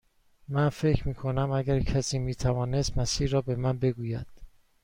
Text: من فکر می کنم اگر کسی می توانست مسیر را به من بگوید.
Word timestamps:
من 0.47 0.69
فکر 0.69 1.07
می 1.07 1.13
کنم 1.13 1.51
اگر 1.51 1.79
کسی 1.79 2.19
می 2.19 2.35
توانست 2.35 2.97
مسیر 2.97 3.31
را 3.31 3.41
به 3.41 3.55
من 3.55 3.77
بگوید. 3.79 4.27